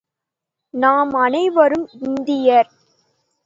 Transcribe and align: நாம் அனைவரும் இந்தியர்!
நாம் 0.73 1.13
அனைவரும் 1.17 1.87
இந்தியர்! 2.01 2.69